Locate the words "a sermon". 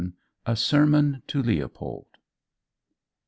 0.47-1.21